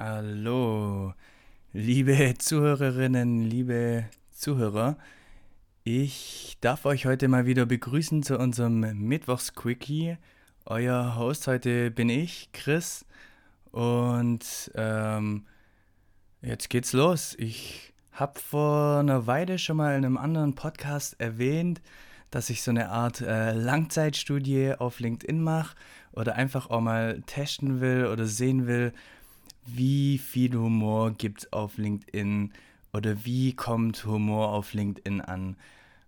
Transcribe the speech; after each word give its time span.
Hallo, 0.00 1.12
liebe 1.72 2.34
Zuhörerinnen, 2.38 3.42
liebe 3.42 4.04
Zuhörer. 4.30 4.96
Ich 5.82 6.56
darf 6.60 6.84
euch 6.84 7.04
heute 7.04 7.26
mal 7.26 7.46
wieder 7.46 7.66
begrüßen 7.66 8.22
zu 8.22 8.38
unserem 8.38 8.78
Mittwochs-Quickie. 8.78 10.16
Euer 10.66 11.16
Host 11.16 11.48
heute 11.48 11.90
bin 11.90 12.10
ich, 12.10 12.50
Chris. 12.52 13.06
Und 13.72 14.70
ähm, 14.76 15.46
jetzt 16.42 16.70
geht's 16.70 16.92
los. 16.92 17.34
Ich 17.36 17.92
habe 18.12 18.38
vor 18.38 19.00
einer 19.00 19.26
Weile 19.26 19.58
schon 19.58 19.78
mal 19.78 19.98
in 19.98 20.04
einem 20.04 20.16
anderen 20.16 20.54
Podcast 20.54 21.20
erwähnt, 21.20 21.80
dass 22.30 22.50
ich 22.50 22.62
so 22.62 22.70
eine 22.70 22.90
Art 22.90 23.20
äh, 23.20 23.52
Langzeitstudie 23.52 24.74
auf 24.78 25.00
LinkedIn 25.00 25.42
mache 25.42 25.74
oder 26.12 26.36
einfach 26.36 26.70
auch 26.70 26.82
mal 26.82 27.20
testen 27.26 27.80
will 27.80 28.06
oder 28.06 28.26
sehen 28.26 28.68
will, 28.68 28.92
wie 29.74 30.18
viel 30.18 30.54
Humor 30.54 31.12
gibt 31.12 31.40
es 31.42 31.52
auf 31.52 31.78
LinkedIn 31.78 32.52
oder 32.92 33.24
wie 33.24 33.54
kommt 33.54 34.04
Humor 34.04 34.48
auf 34.50 34.72
LinkedIn 34.72 35.20
an. 35.20 35.56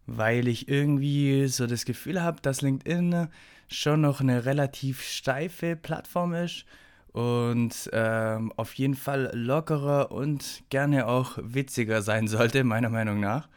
Weil 0.06 0.48
ich 0.48 0.68
irgendwie 0.68 1.46
so 1.46 1.66
das 1.66 1.84
Gefühl 1.84 2.22
habe, 2.22 2.40
dass 2.42 2.62
LinkedIn 2.62 3.28
schon 3.68 4.00
noch 4.00 4.20
eine 4.20 4.44
relativ 4.44 5.02
steife 5.02 5.76
Plattform 5.76 6.34
ist 6.34 6.64
und 7.12 7.90
ähm, 7.92 8.52
auf 8.56 8.74
jeden 8.74 8.94
Fall 8.94 9.30
lockerer 9.34 10.10
und 10.12 10.62
gerne 10.70 11.06
auch 11.06 11.38
witziger 11.42 12.02
sein 12.02 12.28
sollte, 12.28 12.64
meiner 12.64 12.88
Meinung 12.88 13.20
nach. 13.20 13.48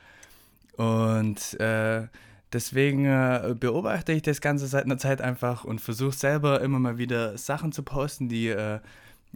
Und 0.78 1.60
äh, 1.60 2.08
deswegen 2.52 3.06
äh, 3.06 3.56
beobachte 3.60 4.12
ich 4.12 4.24
das 4.24 4.42
Ganze 4.42 4.68
seit 4.68 4.86
einer 4.86 4.98
Zeit 4.98 5.22
einfach 5.22 5.64
und 5.64 5.82
versuche 5.82 6.16
selber 6.16 6.62
immer 6.62 6.80
mal 6.80 6.98
wieder 6.98 7.38
Sachen 7.38 7.72
zu 7.72 7.84
posten, 7.84 8.28
die 8.28 8.48
äh, 8.48 8.80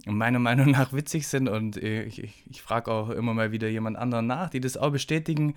meiner 0.06 0.38
Meinung 0.38 0.70
nach 0.70 0.92
witzig 0.92 1.26
sind 1.28 1.48
und 1.48 1.76
ich, 1.76 2.22
ich, 2.22 2.44
ich 2.50 2.62
frage 2.62 2.90
auch 2.90 3.10
immer 3.10 3.34
mal 3.34 3.52
wieder 3.52 3.68
jemand 3.68 3.96
anderen 3.96 4.26
nach, 4.26 4.50
die 4.50 4.60
das 4.60 4.76
auch 4.76 4.90
bestätigen. 4.90 5.54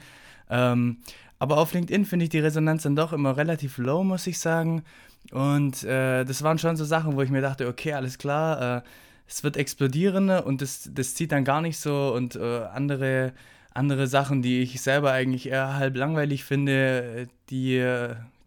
Ähm, 0.49 0.97
aber 1.39 1.57
auf 1.57 1.73
LinkedIn 1.73 2.05
finde 2.05 2.25
ich 2.25 2.29
die 2.29 2.39
Resonanz 2.39 2.83
dann 2.83 2.95
doch 2.95 3.13
immer 3.13 3.37
relativ 3.37 3.77
low, 3.77 4.03
muss 4.03 4.27
ich 4.27 4.39
sagen. 4.39 4.83
Und 5.31 5.83
äh, 5.83 6.23
das 6.23 6.43
waren 6.43 6.59
schon 6.59 6.75
so 6.75 6.85
Sachen, 6.85 7.15
wo 7.15 7.21
ich 7.21 7.29
mir 7.29 7.41
dachte, 7.41 7.67
okay, 7.67 7.93
alles 7.93 8.17
klar, 8.17 8.77
äh, 8.77 8.81
es 9.27 9.43
wird 9.43 9.57
explodieren 9.57 10.29
und 10.29 10.61
das, 10.61 10.89
das 10.93 11.15
zieht 11.15 11.31
dann 11.31 11.45
gar 11.45 11.61
nicht 11.61 11.77
so 11.77 12.13
und 12.13 12.35
äh, 12.35 12.63
andere, 12.73 13.33
andere 13.73 14.07
Sachen, 14.07 14.41
die 14.41 14.61
ich 14.61 14.81
selber 14.81 15.13
eigentlich 15.13 15.47
eher 15.47 15.75
halb 15.75 15.95
langweilig 15.95 16.43
finde, 16.43 17.27
die, 17.49 17.81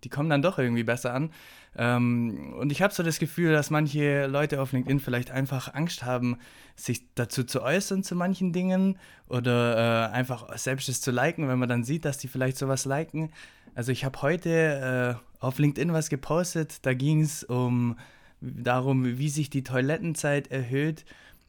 die 0.03 0.09
kommen 0.11 0.29
dann 0.29 0.43
doch 0.43 0.59
irgendwie 0.59 0.85
besser 0.85 1.15
an. 1.15 1.31
Ähm, 1.77 2.55
und 2.59 2.71
ich 2.71 2.83
habe 2.83 2.95
so 2.95 3.03
das 3.03 3.19
Gefühl, 3.19 3.53
dass 3.53 3.71
manche 3.71 4.27
Leute 4.27 4.61
auf 4.61 4.73
LinkedIn 4.73 5.01
vielleicht 5.01 5.31
einfach 5.31 5.75
Angst 5.75 6.05
haben, 6.05 6.39
sich 6.77 7.03
dazu 7.15 7.45
zu 7.45 7.63
äußern 7.63 8.03
zu 8.03 8.15
manchen 8.15 8.53
Dingen 8.53 8.99
oder 9.29 10.11
äh, 10.11 10.13
einfach 10.13 10.57
selbst 10.57 10.89
es 10.89 11.01
zu 11.01 11.11
liken, 11.11 11.49
wenn 11.49 11.59
man 11.59 11.69
dann 11.69 11.85
sieht, 11.85 12.05
dass 12.05 12.19
die 12.19 12.29
vielleicht 12.29 12.59
sowas 12.59 12.85
liken. 12.85 13.31
Also 13.75 13.91
ich 13.91 14.05
habe 14.05 14.23
heute 14.23 15.21
äh, 15.21 15.45
auf 15.45 15.59
LinkedIn 15.59 15.93
was 15.93 16.09
gepostet, 16.09 16.87
da 16.87 16.95
ging 16.95 17.23
es 17.23 17.43
um 17.43 17.97
darum, 18.41 19.19
wie 19.19 19.29
sich 19.29 19.51
die 19.51 19.65
Toilettenzeit 19.65 20.51
erhöht, 20.51 21.05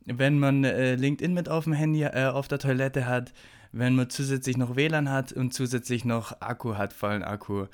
wenn 0.06 0.40
man 0.40 0.64
äh, 0.64 0.96
LinkedIn 0.96 1.34
mit 1.34 1.50
auf 1.50 1.66
dem 1.66 1.74
Handy 1.74 2.04
äh, 2.04 2.26
auf 2.26 2.48
der 2.48 2.60
Toilette 2.60 3.06
hat, 3.06 3.34
wenn 3.72 3.96
man 3.96 4.10
zusätzlich 4.10 4.58
noch 4.58 4.76
WLAN 4.76 5.10
hat 5.10 5.34
und 5.34 5.54
zusätzlich 5.54 6.06
noch 6.06 6.42
Akku 6.42 6.76
hat, 6.76 6.94
vollen 6.94 7.24
Akku. 7.24 7.66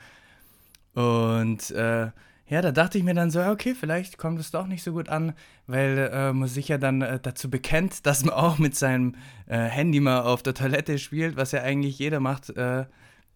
Und 0.93 1.71
äh, 1.71 2.09
ja, 2.51 2.61
da 2.61 2.73
dachte 2.73 2.97
ich 2.97 3.05
mir 3.05 3.13
dann 3.13 3.31
so, 3.31 3.41
okay, 3.41 3.73
vielleicht 3.73 4.17
kommt 4.17 4.37
es 4.37 4.51
doch 4.51 4.67
nicht 4.67 4.83
so 4.83 4.91
gut 4.91 5.07
an, 5.07 5.33
weil 5.67 5.97
äh, 6.11 6.33
man 6.33 6.49
sich 6.49 6.67
ja 6.67 6.77
dann 6.77 7.01
äh, 7.01 7.17
dazu 7.17 7.49
bekennt, 7.49 8.05
dass 8.05 8.25
man 8.25 8.35
auch 8.35 8.57
mit 8.57 8.75
seinem 8.75 9.15
äh, 9.47 9.57
Handy 9.57 10.01
mal 10.01 10.23
auf 10.23 10.43
der 10.43 10.53
Toilette 10.53 10.99
spielt, 10.99 11.37
was 11.37 11.53
ja 11.53 11.61
eigentlich 11.61 11.97
jeder 11.97 12.19
macht, 12.19 12.49
äh, 12.49 12.87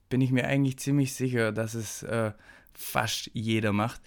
bin 0.09 0.19
ich 0.19 0.31
mir 0.31 0.45
eigentlich 0.45 0.79
ziemlich 0.79 1.13
sicher, 1.13 1.53
dass 1.53 1.75
es 1.75 2.03
äh, 2.03 2.33
fast 2.73 3.31
jeder 3.33 3.71
macht, 3.71 4.01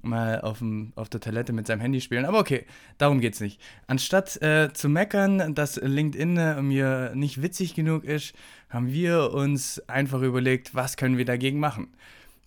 mal 0.00 0.40
auf, 0.40 0.60
dem, 0.60 0.94
auf 0.96 1.10
der 1.10 1.20
Toilette 1.20 1.52
mit 1.52 1.66
seinem 1.66 1.80
Handy 1.80 2.00
spielen. 2.00 2.24
Aber 2.24 2.38
okay, 2.38 2.64
darum 2.96 3.20
geht's 3.20 3.40
nicht. 3.40 3.60
Anstatt 3.88 4.40
äh, 4.40 4.72
zu 4.72 4.88
meckern, 4.88 5.54
dass 5.54 5.76
LinkedIn 5.76 6.66
mir 6.66 7.12
nicht 7.14 7.42
witzig 7.42 7.74
genug 7.74 8.04
ist, 8.04 8.32
haben 8.70 8.90
wir 8.90 9.34
uns 9.34 9.86
einfach 9.86 10.22
überlegt, 10.22 10.74
was 10.74 10.96
können 10.96 11.18
wir 11.18 11.26
dagegen 11.26 11.60
machen. 11.60 11.88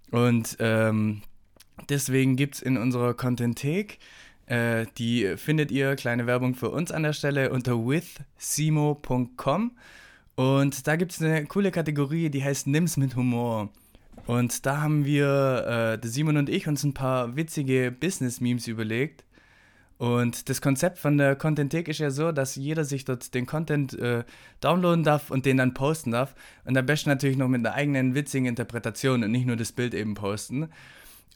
Und 0.09 0.57
ähm, 0.59 1.21
Deswegen 1.87 2.35
gibt 2.35 2.55
es 2.55 2.61
in 2.61 2.77
unserer 2.77 3.13
Content-Thek, 3.13 3.99
äh, 4.49 4.87
die 4.97 5.37
findet 5.37 5.71
ihr, 5.71 5.95
kleine 5.95 6.25
Werbung 6.25 6.55
für 6.55 6.71
uns 6.71 6.91
an 6.91 7.03
der 7.03 7.13
Stelle, 7.13 7.51
unter 7.51 7.73
withsimo.com. 7.87 9.71
Und 10.35 10.87
da 10.87 10.95
gibt 10.95 11.11
es 11.11 11.21
eine 11.21 11.45
coole 11.45 11.71
Kategorie, 11.71 12.29
die 12.29 12.43
heißt 12.43 12.65
Nimm's 12.67 12.97
mit 12.97 13.15
Humor. 13.15 13.69
Und 14.25 14.65
da 14.65 14.81
haben 14.81 15.05
wir, 15.05 15.99
äh, 16.03 16.07
Simon 16.07 16.37
und 16.37 16.49
ich, 16.49 16.67
uns 16.67 16.83
ein 16.83 16.93
paar 16.93 17.35
witzige 17.35 17.91
Business-Memes 17.91 18.67
überlegt. 18.67 19.23
Und 19.99 20.47
das 20.47 20.61
Konzept 20.61 20.97
von 20.97 21.17
der 21.17 21.35
Content-Thek 21.35 21.89
ist 21.89 21.99
ja 21.99 22.09
so, 22.09 22.31
dass 22.31 22.55
jeder 22.55 22.85
sich 22.85 23.03
dort 23.05 23.33
den 23.33 23.45
Content 23.45 23.99
äh, 23.99 24.23
downloaden 24.61 25.03
darf 25.03 25.29
und 25.29 25.45
den 25.45 25.57
dann 25.57 25.73
posten 25.73 26.11
darf. 26.11 26.35
Und 26.63 26.77
am 26.77 26.85
besten 26.85 27.09
natürlich 27.09 27.37
noch 27.37 27.49
mit 27.49 27.65
einer 27.65 27.75
eigenen 27.75 28.15
witzigen 28.15 28.45
Interpretation 28.45 29.23
und 29.23 29.31
nicht 29.31 29.45
nur 29.45 29.57
das 29.57 29.73
Bild 29.73 29.93
eben 29.93 30.13
posten. 30.13 30.69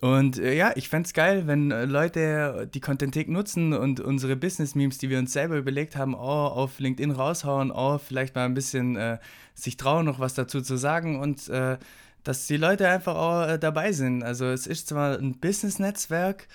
Und 0.02 0.38
äh, 0.38 0.54
ja, 0.54 0.74
ich 0.76 0.90
fände 0.90 1.08
es 1.08 1.14
geil, 1.14 1.48
wenn 1.48 1.72
äh, 1.72 1.86
Leute 1.86 2.70
die 2.74 2.81
Contentik 2.81 3.30
nutzen 3.30 3.74
und 3.74 4.00
unsere 4.02 4.36
Business-Memes, 4.36 4.98
die 4.98 5.09
wir 5.09 5.20
uns 5.20 5.31
selber 5.31 5.56
überlegt 5.56 5.96
haben, 5.96 6.14
auch 6.14 6.58
auf 6.58 6.80
LinkedIn 6.80 7.12
raushauen, 7.12 7.72
auch 7.72 8.02
vielleicht 8.02 8.36
mal 8.36 8.46
ein 8.46 8.53
bisschen 8.53 8.98
äh, 8.98 9.20
sich 9.53 9.78
trauen, 9.78 10.06
noch 10.06 10.20
was 10.20 10.34
dazu 10.34 10.62
zu 10.62 10.76
sagen 10.76 11.20
und 11.20 11.48
äh, 11.48 11.78
dass 12.24 12.48
die 12.48 12.58
Leute 12.58 12.88
einfach 12.90 13.16
auch 13.16 13.48
äh, 13.48 13.59
dabei 13.59 13.92
sind. 13.92 14.24
Also 14.24 14.46
es 14.46 14.68
ist 14.68 14.88
zwar 14.88 15.18
ein 15.18 15.40
Business-Netzwerk, 15.40 16.48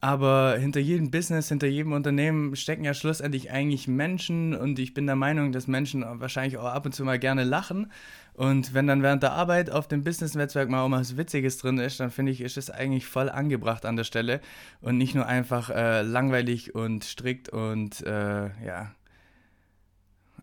aber 0.00 0.56
hinter 0.58 0.78
jedem 0.78 1.10
Business, 1.10 1.48
hinter 1.48 1.66
jedem 1.66 1.92
Unternehmen 1.92 2.54
stecken 2.54 2.84
ja 2.84 2.94
schlussendlich 2.94 3.50
eigentlich 3.50 3.88
Menschen 3.88 4.54
und 4.54 4.78
ich 4.78 4.94
bin 4.94 5.06
der 5.06 5.16
Meinung, 5.16 5.50
dass 5.50 5.66
Menschen 5.66 6.04
wahrscheinlich 6.20 6.56
auch 6.56 6.66
ab 6.66 6.86
und 6.86 6.92
zu 6.92 7.04
mal 7.04 7.18
gerne 7.18 7.42
lachen. 7.42 7.90
Und 8.34 8.72
wenn 8.74 8.86
dann 8.86 9.02
während 9.02 9.24
der 9.24 9.32
Arbeit 9.32 9.70
auf 9.70 9.88
dem 9.88 10.04
Business-Netzwerk 10.04 10.68
mal 10.68 10.82
auch 10.82 10.90
was 10.92 11.16
Witziges 11.16 11.58
drin 11.58 11.78
ist, 11.78 11.98
dann 11.98 12.12
finde 12.12 12.30
ich, 12.30 12.40
ist 12.40 12.56
es 12.56 12.70
eigentlich 12.70 13.06
voll 13.06 13.28
angebracht 13.28 13.84
an 13.84 13.96
der 13.96 14.04
Stelle 14.04 14.40
und 14.80 14.98
nicht 14.98 15.16
nur 15.16 15.26
einfach 15.26 15.70
äh, 15.70 16.02
langweilig 16.02 16.76
und 16.76 17.02
strikt 17.02 17.48
und 17.48 18.00
äh, 18.06 18.50
ja, 18.64 18.92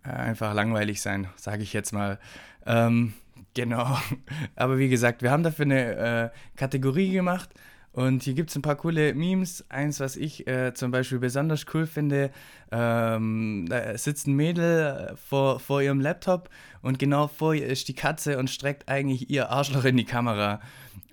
einfach 0.03 0.53
langweilig 0.53 1.01
sein, 1.01 1.27
sage 1.37 1.63
ich 1.63 1.71
jetzt 1.71 1.93
mal. 1.93 2.19
Ähm, 2.65 3.13
genau. 3.53 3.97
Aber 4.57 4.77
wie 4.77 4.89
gesagt, 4.89 5.21
wir 5.21 5.31
haben 5.31 5.43
dafür 5.43 5.63
eine 5.63 5.95
äh, 5.95 6.29
Kategorie 6.57 7.13
gemacht 7.13 7.51
und 7.95 8.23
hier 8.23 8.33
gibt 8.33 8.49
es 8.49 8.57
ein 8.57 8.61
paar 8.61 8.75
coole 8.75 9.13
Memes. 9.13 9.63
Eins, 9.69 10.01
was 10.01 10.17
ich 10.17 10.45
äh, 10.47 10.73
zum 10.73 10.91
Beispiel 10.91 11.19
besonders 11.19 11.65
cool 11.73 11.87
finde, 11.87 12.29
ähm, 12.69 13.67
da 13.69 13.97
sitzt 13.97 14.27
ein 14.27 14.33
Mädel 14.33 15.13
äh, 15.13 15.15
vor, 15.15 15.61
vor 15.61 15.81
ihrem 15.81 16.01
Laptop 16.01 16.49
und 16.81 16.99
genau 16.99 17.29
vor 17.29 17.53
ihr 17.53 17.67
ist 17.67 17.87
die 17.87 17.93
Katze 17.93 18.37
und 18.37 18.49
streckt 18.49 18.89
eigentlich 18.89 19.29
ihr 19.29 19.49
Arschloch 19.49 19.85
in 19.85 19.95
die 19.95 20.03
Kamera. 20.03 20.59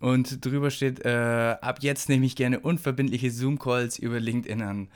Und 0.01 0.45
drüber 0.45 0.73
steht, 0.73 1.05
äh, 1.05 1.55
ab 1.61 1.79
jetzt 1.83 2.09
nehme 2.09 2.27
ich 2.27 2.35
gerne 2.35 2.59
unverbindliche 2.59 3.31
Zoom-Calls 3.31 4.01
über 4.01 4.19
LinkedIn 4.19 4.63
an. 4.63 4.89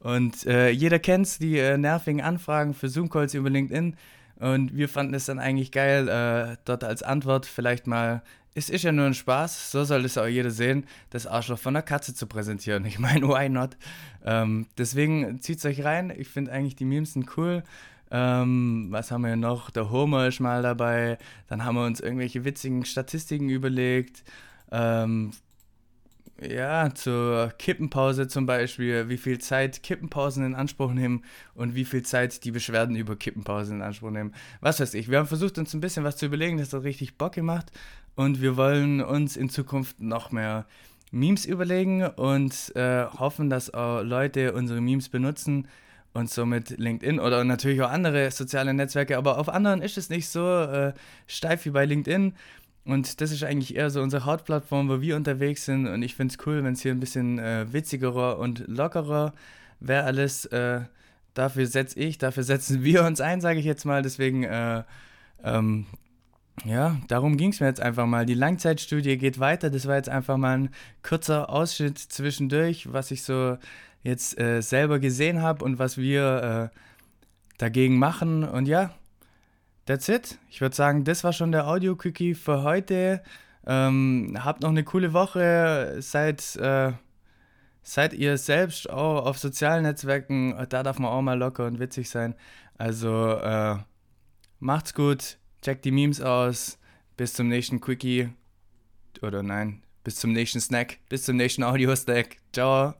Und 0.00 0.44
äh, 0.44 0.70
jeder 0.70 0.98
kennt 0.98 1.40
die 1.40 1.58
äh, 1.58 1.78
nervigen 1.78 2.20
Anfragen 2.20 2.74
für 2.74 2.88
Zoom-Calls 2.88 3.34
über 3.34 3.48
LinkedIn. 3.48 3.94
Und 4.38 4.76
wir 4.76 4.88
fanden 4.88 5.14
es 5.14 5.26
dann 5.26 5.38
eigentlich 5.38 5.72
geil, 5.72 6.08
äh, 6.08 6.56
dort 6.64 6.84
als 6.84 7.02
Antwort 7.02 7.46
vielleicht 7.46 7.86
mal 7.86 8.22
es 8.58 8.70
ist 8.70 8.82
ja 8.82 8.90
nur 8.90 9.06
ein 9.06 9.14
Spaß, 9.14 9.70
so 9.70 9.84
soll 9.84 10.04
es 10.04 10.18
auch 10.18 10.26
jeder 10.26 10.50
sehen, 10.50 10.84
das 11.10 11.28
Arschloch 11.28 11.58
von 11.58 11.74
der 11.74 11.82
Katze 11.82 12.12
zu 12.14 12.26
präsentieren. 12.26 12.84
Ich 12.88 12.98
meine, 12.98 13.28
why 13.28 13.48
not? 13.48 13.76
Ähm, 14.24 14.66
deswegen 14.76 15.40
zieht 15.40 15.58
es 15.58 15.64
euch 15.64 15.84
rein. 15.84 16.12
Ich 16.16 16.28
finde 16.28 16.50
eigentlich 16.50 16.74
die 16.74 16.84
Memes 16.84 17.12
sind 17.12 17.36
cool. 17.36 17.62
Ähm, 18.10 18.88
was 18.90 19.10
haben 19.10 19.24
wir 19.24 19.36
noch? 19.36 19.70
Der 19.70 19.90
Homer 19.90 20.26
ist 20.26 20.40
mal 20.40 20.62
dabei. 20.62 21.18
Dann 21.46 21.64
haben 21.64 21.76
wir 21.76 21.84
uns 21.84 22.00
irgendwelche 22.00 22.44
witzigen 22.44 22.84
Statistiken 22.84 23.48
überlegt. 23.48 24.24
Ähm, 24.72 25.30
ja, 26.40 26.94
zur 26.94 27.52
Kippenpause 27.58 28.28
zum 28.28 28.46
Beispiel, 28.46 29.08
wie 29.08 29.16
viel 29.16 29.38
Zeit 29.38 29.82
Kippenpausen 29.82 30.44
in 30.44 30.54
Anspruch 30.54 30.92
nehmen 30.92 31.24
und 31.54 31.74
wie 31.74 31.84
viel 31.84 32.02
Zeit 32.02 32.44
die 32.44 32.52
Beschwerden 32.52 32.96
über 32.96 33.16
Kippenpausen 33.16 33.76
in 33.76 33.82
Anspruch 33.82 34.10
nehmen. 34.10 34.32
Was 34.60 34.80
weiß 34.80 34.94
ich. 34.94 35.10
Wir 35.10 35.18
haben 35.18 35.26
versucht, 35.26 35.58
uns 35.58 35.74
ein 35.74 35.80
bisschen 35.80 36.04
was 36.04 36.16
zu 36.16 36.26
überlegen, 36.26 36.58
das 36.58 36.72
hat 36.72 36.84
richtig 36.84 37.18
Bock 37.18 37.32
gemacht 37.32 37.72
und 38.14 38.40
wir 38.40 38.56
wollen 38.56 39.00
uns 39.00 39.36
in 39.36 39.50
Zukunft 39.50 40.00
noch 40.00 40.30
mehr 40.30 40.66
Memes 41.10 41.44
überlegen 41.46 42.04
und 42.04 42.74
äh, 42.76 43.06
hoffen, 43.06 43.50
dass 43.50 43.72
auch 43.72 44.02
Leute 44.02 44.52
unsere 44.52 44.80
Memes 44.80 45.08
benutzen 45.08 45.66
und 46.12 46.30
somit 46.30 46.70
LinkedIn 46.78 47.20
oder 47.20 47.44
natürlich 47.44 47.82
auch 47.82 47.90
andere 47.90 48.30
soziale 48.30 48.74
Netzwerke, 48.74 49.16
aber 49.16 49.38
auf 49.38 49.48
anderen 49.48 49.82
ist 49.82 49.98
es 49.98 50.08
nicht 50.08 50.28
so 50.28 50.46
äh, 50.46 50.92
steif 51.26 51.64
wie 51.64 51.70
bei 51.70 51.84
LinkedIn. 51.84 52.34
Und 52.88 53.20
das 53.20 53.32
ist 53.32 53.44
eigentlich 53.44 53.76
eher 53.76 53.90
so 53.90 54.00
unsere 54.00 54.24
Hauptplattform, 54.24 54.88
wo 54.88 55.02
wir 55.02 55.14
unterwegs 55.14 55.66
sind. 55.66 55.86
Und 55.86 56.02
ich 56.02 56.14
finde 56.14 56.32
es 56.32 56.46
cool, 56.46 56.64
wenn 56.64 56.72
es 56.72 56.80
hier 56.80 56.92
ein 56.92 57.00
bisschen 57.00 57.38
äh, 57.38 57.70
witzigerer 57.70 58.38
und 58.38 58.66
lockerer 58.66 59.34
wäre 59.78 60.04
alles. 60.04 60.46
Äh, 60.46 60.80
dafür 61.34 61.66
setze 61.66 62.00
ich, 62.00 62.16
dafür 62.16 62.44
setzen 62.44 62.82
wir 62.84 63.04
uns 63.04 63.20
ein, 63.20 63.42
sage 63.42 63.58
ich 63.58 63.66
jetzt 63.66 63.84
mal. 63.84 64.00
Deswegen, 64.00 64.42
äh, 64.44 64.84
ähm, 65.44 65.84
ja, 66.64 66.96
darum 67.08 67.36
ging 67.36 67.50
es 67.50 67.60
mir 67.60 67.66
jetzt 67.66 67.80
einfach 67.80 68.06
mal. 68.06 68.24
Die 68.24 68.32
Langzeitstudie 68.32 69.18
geht 69.18 69.38
weiter. 69.38 69.68
Das 69.68 69.86
war 69.86 69.96
jetzt 69.96 70.08
einfach 70.08 70.38
mal 70.38 70.56
ein 70.56 70.70
kurzer 71.02 71.50
Ausschnitt 71.50 71.98
zwischendurch, 71.98 72.90
was 72.90 73.10
ich 73.10 73.22
so 73.22 73.58
jetzt 74.02 74.40
äh, 74.40 74.62
selber 74.62 74.98
gesehen 74.98 75.42
habe 75.42 75.62
und 75.62 75.78
was 75.78 75.98
wir 75.98 76.70
äh, 76.72 76.78
dagegen 77.58 77.98
machen. 77.98 78.44
Und 78.44 78.66
ja, 78.66 78.94
that's 79.88 80.08
it. 80.08 80.38
Ich 80.50 80.60
würde 80.60 80.76
sagen, 80.76 81.04
das 81.04 81.24
war 81.24 81.32
schon 81.32 81.50
der 81.50 81.66
Audio-Quickie 81.66 82.34
für 82.34 82.62
heute. 82.62 83.22
Ähm, 83.66 84.38
habt 84.38 84.62
noch 84.62 84.68
eine 84.68 84.84
coole 84.84 85.14
Woche. 85.14 85.96
Seid, 86.00 86.56
äh, 86.56 86.92
seid 87.82 88.12
ihr 88.12 88.36
selbst 88.36 88.88
auch 88.90 89.24
auf 89.24 89.38
sozialen 89.38 89.84
Netzwerken. 89.84 90.54
Da 90.68 90.82
darf 90.82 90.98
man 90.98 91.10
auch 91.10 91.22
mal 91.22 91.38
locker 91.38 91.66
und 91.66 91.80
witzig 91.80 92.10
sein. 92.10 92.34
Also 92.76 93.32
äh, 93.38 93.76
macht's 94.60 94.92
gut. 94.92 95.38
Checkt 95.62 95.84
die 95.86 95.90
Memes 95.90 96.20
aus. 96.20 96.78
Bis 97.16 97.32
zum 97.32 97.48
nächsten 97.48 97.80
Quickie. 97.80 98.28
Oder 99.22 99.42
nein, 99.42 99.82
bis 100.04 100.16
zum 100.16 100.32
nächsten 100.32 100.60
Snack. 100.60 100.98
Bis 101.08 101.24
zum 101.24 101.36
nächsten 101.36 101.64
Audio-Snack. 101.64 102.36
Ciao. 102.52 102.94